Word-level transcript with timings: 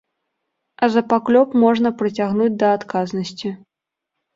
А 0.83 0.89
за 0.93 1.03
паклёп 1.11 1.49
можна 1.67 1.95
прыцягнуць 2.03 2.51
да 2.61 2.67
адказнасці. 2.83 3.59